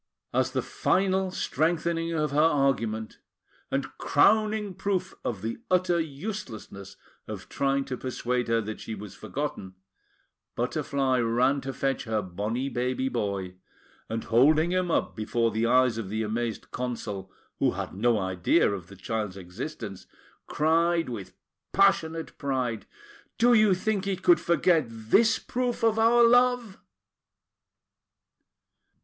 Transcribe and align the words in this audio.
As 0.33 0.49
the 0.49 0.63
final 0.63 1.29
strengthening 1.29 2.11
of 2.11 2.31
her 2.31 2.39
argument, 2.41 3.19
and 3.69 3.95
crowning 3.99 4.73
proof 4.73 5.13
of 5.23 5.43
the 5.43 5.59
utter 5.69 5.99
uselessness 5.99 6.97
of 7.27 7.47
trying 7.49 7.85
to 7.85 7.97
persuade 7.97 8.47
her 8.47 8.61
that 8.61 8.79
she 8.79 8.95
was 8.95 9.13
forgotten, 9.13 9.75
Butterfly 10.55 11.19
ran 11.19 11.61
to 11.61 11.71
fetch 11.71 12.05
her 12.05 12.23
bonny 12.23 12.67
baby 12.67 13.09
boy, 13.09 13.57
and, 14.09 14.23
holding 14.23 14.71
him 14.71 14.89
up 14.89 15.15
before 15.15 15.51
the 15.51 15.67
eyes 15.67 15.99
of 15.99 16.09
the 16.09 16.23
amazed 16.23 16.71
Consul, 16.71 17.31
who 17.59 17.73
had 17.73 17.93
no 17.93 18.17
idea 18.17 18.71
of 18.71 18.87
the 18.87 18.95
child's 18.95 19.37
existence, 19.37 20.07
cried 20.47 21.09
with 21.09 21.35
passionate 21.73 22.39
pride: 22.39 22.87
"Do 23.37 23.53
you 23.53 23.75
think 23.75 24.05
he 24.05 24.15
could 24.15 24.39
forget 24.39 24.85
this 24.89 25.37
proof 25.37 25.83
of 25.83 25.99
our 25.99 26.23
love?" 26.27 26.79